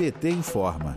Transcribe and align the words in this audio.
PT 0.00 0.30
informa. 0.30 0.94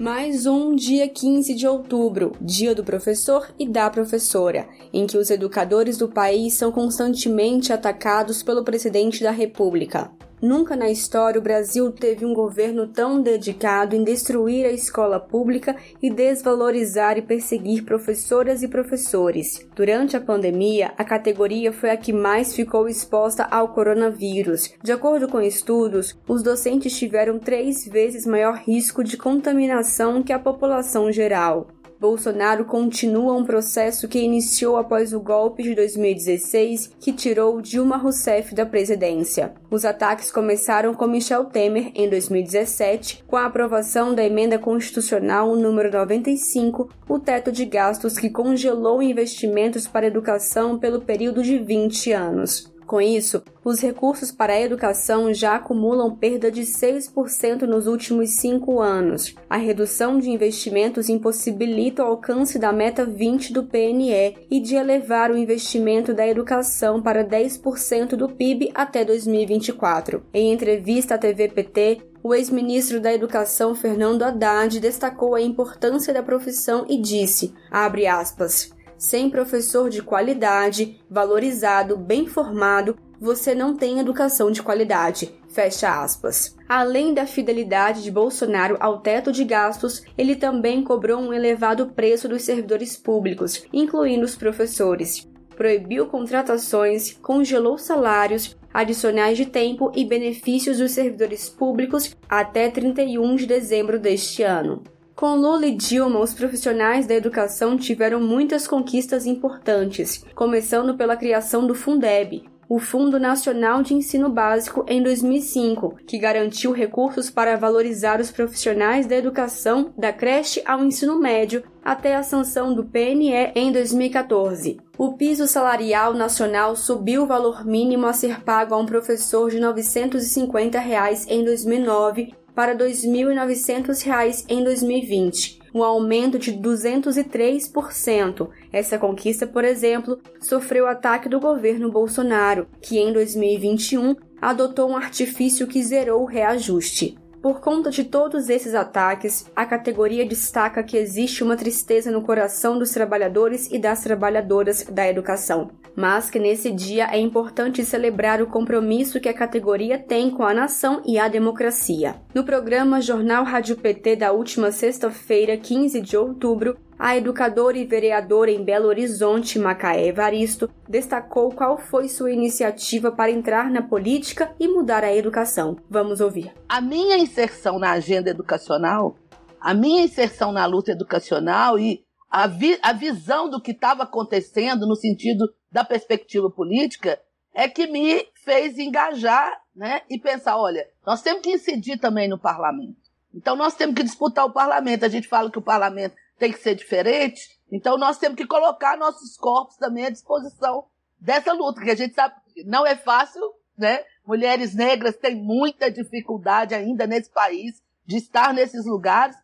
Mais 0.00 0.46
um 0.46 0.74
dia 0.74 1.08
15 1.08 1.54
de 1.54 1.64
outubro, 1.64 2.32
dia 2.40 2.74
do 2.74 2.82
professor 2.82 3.48
e 3.56 3.68
da 3.68 3.88
professora, 3.88 4.66
em 4.92 5.06
que 5.06 5.16
os 5.16 5.30
educadores 5.30 5.96
do 5.96 6.08
país 6.08 6.54
são 6.54 6.72
constantemente 6.72 7.72
atacados 7.72 8.42
pelo 8.42 8.64
presidente 8.64 9.22
da 9.22 9.30
República. 9.30 10.10
Nunca 10.42 10.74
na 10.74 10.90
história 10.90 11.38
o 11.38 11.42
Brasil 11.42 11.92
teve 11.92 12.26
um 12.26 12.34
governo 12.34 12.88
tão 12.88 13.22
dedicado 13.22 13.94
em 13.94 14.02
destruir 14.02 14.66
a 14.66 14.72
escola 14.72 15.20
pública 15.20 15.76
e 16.02 16.10
desvalorizar 16.10 17.16
e 17.16 17.22
perseguir 17.22 17.84
professoras 17.84 18.60
e 18.60 18.66
professores. 18.66 19.64
Durante 19.76 20.16
a 20.16 20.20
pandemia, 20.20 20.94
a 20.98 21.04
categoria 21.04 21.72
foi 21.72 21.90
a 21.90 21.96
que 21.96 22.12
mais 22.12 22.56
ficou 22.56 22.88
exposta 22.88 23.44
ao 23.44 23.68
coronavírus. 23.68 24.74
De 24.82 24.90
acordo 24.90 25.28
com 25.28 25.40
estudos, 25.40 26.18
os 26.26 26.42
docentes 26.42 26.98
tiveram 26.98 27.38
três 27.38 27.86
vezes 27.86 28.26
maior 28.26 28.56
risco 28.56 29.04
de 29.04 29.16
contaminação 29.16 30.24
que 30.24 30.32
a 30.32 30.40
população 30.40 31.12
geral. 31.12 31.68
Bolsonaro 32.02 32.64
continua 32.64 33.32
um 33.32 33.44
processo 33.44 34.08
que 34.08 34.18
iniciou 34.18 34.76
após 34.76 35.12
o 35.12 35.20
golpe 35.20 35.62
de 35.62 35.72
2016 35.72 36.96
que 36.98 37.12
tirou 37.12 37.62
Dilma 37.62 37.96
Rousseff 37.96 38.56
da 38.56 38.66
presidência. 38.66 39.52
Os 39.70 39.84
ataques 39.84 40.28
começaram 40.28 40.94
com 40.94 41.06
Michel 41.06 41.44
Temer 41.44 41.92
em 41.94 42.10
2017, 42.10 43.22
com 43.24 43.36
a 43.36 43.46
aprovação 43.46 44.16
da 44.16 44.24
emenda 44.24 44.58
constitucional 44.58 45.54
número 45.54 45.92
95, 45.92 46.90
o 47.08 47.20
teto 47.20 47.52
de 47.52 47.64
gastos 47.64 48.18
que 48.18 48.28
congelou 48.28 49.00
investimentos 49.00 49.86
para 49.86 50.08
educação 50.08 50.80
pelo 50.80 51.02
período 51.02 51.40
de 51.40 51.56
20 51.56 52.10
anos. 52.10 52.71
Com 52.86 53.00
isso, 53.00 53.42
os 53.64 53.80
recursos 53.80 54.30
para 54.30 54.52
a 54.52 54.60
educação 54.60 55.32
já 55.32 55.56
acumulam 55.56 56.14
perda 56.14 56.50
de 56.50 56.62
6% 56.62 57.62
nos 57.62 57.86
últimos 57.86 58.30
cinco 58.36 58.80
anos. 58.80 59.34
A 59.48 59.56
redução 59.56 60.18
de 60.18 60.30
investimentos 60.30 61.08
impossibilita 61.08 62.02
o 62.02 62.06
alcance 62.06 62.58
da 62.58 62.72
meta 62.72 63.04
20 63.06 63.52
do 63.52 63.64
PNE 63.64 64.36
e 64.50 64.60
de 64.60 64.74
elevar 64.74 65.30
o 65.30 65.38
investimento 65.38 66.12
da 66.12 66.26
educação 66.26 67.00
para 67.00 67.24
10% 67.24 68.16
do 68.16 68.28
PIB 68.28 68.70
até 68.74 69.04
2024. 69.04 70.22
Em 70.34 70.52
entrevista 70.52 71.14
à 71.14 71.18
TV 71.18 71.48
PT, 71.48 72.12
o 72.22 72.34
ex-ministro 72.34 73.00
da 73.00 73.12
Educação 73.12 73.74
Fernando 73.74 74.22
Haddad 74.22 74.78
destacou 74.78 75.34
a 75.34 75.40
importância 75.40 76.14
da 76.14 76.22
profissão 76.22 76.86
e 76.88 76.96
disse, 77.00 77.52
abre 77.68 78.06
aspas, 78.06 78.72
sem 78.96 79.30
professor 79.30 79.88
de 79.88 80.02
qualidade, 80.02 81.00
valorizado, 81.10 81.96
bem 81.96 82.26
formado, 82.26 82.96
você 83.20 83.54
não 83.54 83.76
tem 83.76 84.00
educação 84.00 84.50
de 84.50 84.62
qualidade. 84.62 85.32
Fecha 85.48 86.02
aspas. 86.02 86.56
Além 86.68 87.14
da 87.14 87.26
fidelidade 87.26 88.02
de 88.02 88.10
Bolsonaro 88.10 88.76
ao 88.80 89.00
teto 89.00 89.30
de 89.30 89.44
gastos, 89.44 90.02
ele 90.18 90.34
também 90.34 90.82
cobrou 90.82 91.20
um 91.20 91.32
elevado 91.32 91.90
preço 91.90 92.28
dos 92.28 92.42
servidores 92.42 92.96
públicos, 92.96 93.64
incluindo 93.72 94.24
os 94.24 94.34
professores. 94.34 95.28
Proibiu 95.54 96.06
contratações, 96.06 97.12
congelou 97.22 97.78
salários, 97.78 98.56
adicionais 98.72 99.36
de 99.36 99.46
tempo 99.46 99.92
e 99.94 100.04
benefícios 100.04 100.78
dos 100.78 100.92
servidores 100.92 101.48
públicos 101.48 102.16
até 102.28 102.70
31 102.70 103.36
de 103.36 103.46
dezembro 103.46 104.00
deste 104.00 104.42
ano. 104.42 104.82
Com 105.14 105.36
Lula 105.36 105.66
e 105.66 105.74
Dilma, 105.76 106.20
os 106.20 106.34
profissionais 106.34 107.06
da 107.06 107.14
educação 107.14 107.76
tiveram 107.76 108.20
muitas 108.20 108.66
conquistas 108.66 109.26
importantes, 109.26 110.24
começando 110.34 110.96
pela 110.96 111.16
criação 111.16 111.66
do 111.66 111.74
Fundeb, 111.74 112.42
o 112.68 112.78
Fundo 112.78 113.20
Nacional 113.20 113.82
de 113.82 113.92
Ensino 113.92 114.30
Básico 114.30 114.82
em 114.88 115.02
2005, 115.02 115.96
que 116.06 116.18
garantiu 116.18 116.72
recursos 116.72 117.28
para 117.28 117.54
valorizar 117.54 118.18
os 118.18 118.30
profissionais 118.30 119.06
da 119.06 119.14
educação 119.14 119.92
da 119.98 120.10
creche 120.10 120.62
ao 120.64 120.82
ensino 120.82 121.18
médio 121.20 121.62
até 121.84 122.16
a 122.16 122.22
sanção 122.22 122.74
do 122.74 122.82
PNE 122.82 123.52
em 123.54 123.70
2014. 123.70 124.80
O 124.96 125.12
piso 125.12 125.46
salarial 125.46 126.14
nacional 126.14 126.74
subiu 126.74 127.24
o 127.24 127.26
valor 127.26 127.62
mínimo 127.66 128.06
a 128.06 128.14
ser 128.14 128.40
pago 128.40 128.74
a 128.74 128.78
um 128.78 128.86
professor 128.86 129.50
de 129.50 129.60
950 129.60 130.78
reais 130.78 131.26
em 131.28 131.44
2009 131.44 132.32
para 132.54 132.72
R$ 132.72 132.78
2.900 132.78 134.44
em 134.48 134.62
2020, 134.62 135.60
um 135.74 135.82
aumento 135.82 136.38
de 136.38 136.52
203%. 136.52 138.48
Essa 138.72 138.98
conquista, 138.98 139.46
por 139.46 139.64
exemplo, 139.64 140.20
sofreu 140.40 140.86
ataque 140.86 141.28
do 141.28 141.40
governo 141.40 141.90
Bolsonaro, 141.90 142.66
que 142.80 142.98
em 142.98 143.12
2021 143.12 144.14
adotou 144.40 144.90
um 144.90 144.96
artifício 144.96 145.66
que 145.66 145.82
zerou 145.82 146.22
o 146.22 146.26
reajuste. 146.26 147.16
Por 147.42 147.60
conta 147.60 147.90
de 147.90 148.04
todos 148.04 148.48
esses 148.48 148.72
ataques, 148.72 149.50
a 149.56 149.66
categoria 149.66 150.24
destaca 150.24 150.80
que 150.80 150.96
existe 150.96 151.42
uma 151.42 151.56
tristeza 151.56 152.08
no 152.08 152.22
coração 152.22 152.78
dos 152.78 152.90
trabalhadores 152.90 153.68
e 153.68 153.80
das 153.80 154.00
trabalhadoras 154.00 154.84
da 154.84 155.08
educação, 155.08 155.72
mas 155.96 156.30
que 156.30 156.38
nesse 156.38 156.70
dia 156.70 157.08
é 157.10 157.18
importante 157.18 157.84
celebrar 157.84 158.40
o 158.40 158.46
compromisso 158.46 159.20
que 159.20 159.28
a 159.28 159.34
categoria 159.34 159.98
tem 159.98 160.30
com 160.30 160.44
a 160.44 160.54
nação 160.54 161.02
e 161.04 161.18
a 161.18 161.26
democracia. 161.26 162.14
No 162.32 162.44
programa 162.44 163.00
Jornal 163.00 163.42
Rádio 163.42 163.76
PT 163.76 164.14
da 164.14 164.30
última 164.30 164.70
sexta-feira, 164.70 165.56
15 165.56 166.00
de 166.00 166.16
outubro, 166.16 166.76
a 167.02 167.16
educadora 167.16 167.76
e 167.76 167.84
vereadora 167.84 168.48
em 168.48 168.62
Belo 168.62 168.86
Horizonte, 168.86 169.58
Macaé 169.58 170.06
Evaristo, 170.06 170.70
destacou 170.88 171.50
qual 171.50 171.76
foi 171.76 172.08
sua 172.08 172.30
iniciativa 172.30 173.10
para 173.10 173.32
entrar 173.32 173.68
na 173.68 173.82
política 173.82 174.54
e 174.60 174.68
mudar 174.68 175.02
a 175.02 175.12
educação. 175.12 175.76
Vamos 175.90 176.20
ouvir. 176.20 176.54
A 176.68 176.80
minha 176.80 177.18
inserção 177.18 177.76
na 177.76 177.90
agenda 177.90 178.30
educacional, 178.30 179.16
a 179.60 179.74
minha 179.74 180.04
inserção 180.04 180.52
na 180.52 180.64
luta 180.64 180.92
educacional 180.92 181.76
e 181.76 182.04
a, 182.30 182.46
vi 182.46 182.78
a 182.80 182.92
visão 182.92 183.50
do 183.50 183.60
que 183.60 183.72
estava 183.72 184.04
acontecendo 184.04 184.86
no 184.86 184.94
sentido 184.94 185.52
da 185.72 185.82
perspectiva 185.82 186.48
política 186.48 187.18
é 187.52 187.68
que 187.68 187.88
me 187.88 188.28
fez 188.44 188.78
engajar 188.78 189.60
né, 189.74 190.02
e 190.08 190.20
pensar: 190.20 190.56
olha, 190.56 190.86
nós 191.04 191.20
temos 191.20 191.42
que 191.42 191.50
incidir 191.50 191.98
também 191.98 192.28
no 192.28 192.38
parlamento. 192.38 193.02
Então 193.34 193.56
nós 193.56 193.74
temos 193.74 193.96
que 193.96 194.04
disputar 194.04 194.44
o 194.44 194.52
parlamento. 194.52 195.04
A 195.04 195.08
gente 195.08 195.26
fala 195.26 195.50
que 195.50 195.58
o 195.58 195.62
parlamento 195.62 196.14
tem 196.42 196.50
que 196.50 196.58
ser 196.58 196.74
diferente. 196.74 197.56
Então 197.70 197.96
nós 197.96 198.18
temos 198.18 198.36
que 198.36 198.44
colocar 198.44 198.96
nossos 198.96 199.36
corpos 199.36 199.76
também 199.76 200.06
à 200.06 200.10
disposição 200.10 200.86
dessa 201.20 201.52
luta, 201.52 201.80
que 201.80 201.90
a 201.92 201.94
gente 201.94 202.14
sabe 202.14 202.34
que 202.52 202.64
não 202.64 202.84
é 202.84 202.96
fácil, 202.96 203.40
né? 203.78 204.04
Mulheres 204.26 204.74
negras 204.74 205.16
têm 205.16 205.36
muita 205.36 205.88
dificuldade 205.88 206.74
ainda 206.74 207.06
nesse 207.06 207.30
país 207.30 207.80
de 208.04 208.16
estar 208.16 208.52
nesses 208.52 208.84
lugares, 208.84 209.36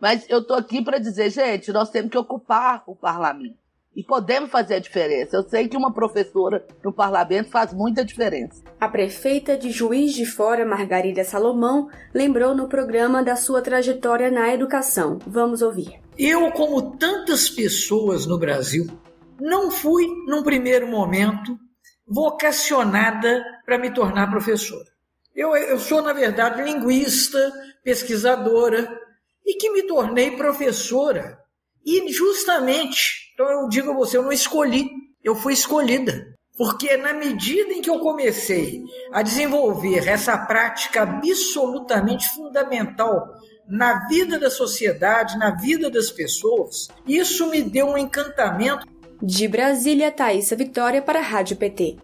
mas 0.00 0.28
eu 0.28 0.40
estou 0.40 0.56
aqui 0.56 0.82
para 0.82 0.98
dizer, 0.98 1.30
gente, 1.30 1.70
nós 1.70 1.88
temos 1.88 2.10
que 2.10 2.18
ocupar 2.18 2.82
o 2.84 2.96
parlamento. 2.96 3.59
E 3.94 4.04
podemos 4.04 4.50
fazer 4.50 4.74
a 4.74 4.78
diferença. 4.80 5.36
Eu 5.36 5.42
sei 5.42 5.68
que 5.68 5.76
uma 5.76 5.92
professora 5.92 6.64
no 6.82 6.92
parlamento 6.92 7.50
faz 7.50 7.72
muita 7.72 8.04
diferença. 8.04 8.62
A 8.80 8.88
prefeita 8.88 9.56
de 9.56 9.70
Juiz 9.70 10.12
de 10.14 10.24
Fora, 10.24 10.64
Margarida 10.64 11.24
Salomão, 11.24 11.88
lembrou 12.14 12.54
no 12.54 12.68
programa 12.68 13.22
da 13.22 13.34
sua 13.34 13.60
trajetória 13.60 14.30
na 14.30 14.54
educação. 14.54 15.18
Vamos 15.26 15.60
ouvir. 15.60 16.00
Eu, 16.16 16.52
como 16.52 16.96
tantas 16.96 17.48
pessoas 17.48 18.26
no 18.26 18.38
Brasil, 18.38 18.86
não 19.40 19.70
fui, 19.70 20.06
num 20.26 20.42
primeiro 20.42 20.86
momento, 20.86 21.58
vocacionada 22.06 23.42
para 23.64 23.78
me 23.78 23.92
tornar 23.92 24.30
professora. 24.30 24.84
Eu, 25.34 25.56
eu 25.56 25.78
sou, 25.78 26.02
na 26.02 26.12
verdade, 26.12 26.62
linguista, 26.62 27.52
pesquisadora, 27.82 29.00
e 29.46 29.54
que 29.54 29.70
me 29.70 29.82
tornei 29.84 30.36
professora. 30.36 31.38
E 31.84 32.12
justamente, 32.12 33.32
então 33.34 33.48
eu 33.50 33.68
digo 33.68 33.90
a 33.90 33.94
você, 33.94 34.16
eu 34.16 34.22
não 34.22 34.32
escolhi, 34.32 34.88
eu 35.22 35.34
fui 35.34 35.52
escolhida. 35.52 36.26
Porque 36.56 36.94
na 36.98 37.14
medida 37.14 37.72
em 37.72 37.80
que 37.80 37.88
eu 37.88 38.00
comecei 38.00 38.82
a 39.12 39.22
desenvolver 39.22 40.06
essa 40.06 40.36
prática 40.36 41.02
absolutamente 41.02 42.28
fundamental 42.34 43.34
na 43.66 44.06
vida 44.08 44.38
da 44.38 44.50
sociedade, 44.50 45.38
na 45.38 45.52
vida 45.52 45.88
das 45.88 46.10
pessoas, 46.10 46.88
isso 47.06 47.48
me 47.48 47.62
deu 47.62 47.86
um 47.86 47.96
encantamento. 47.96 48.86
De 49.22 49.48
Brasília, 49.48 50.10
Thaisa 50.10 50.54
Vitória 50.56 51.00
para 51.00 51.20
a 51.20 51.22
Rádio 51.22 51.56
PT. 51.56 51.96